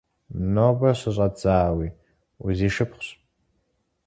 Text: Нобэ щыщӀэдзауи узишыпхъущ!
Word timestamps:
Нобэ 0.53 0.89
щыщӀэдзауи 0.99 1.87
узишыпхъущ! 2.45 3.07